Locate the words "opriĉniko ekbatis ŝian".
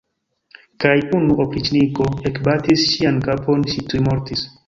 1.43-3.23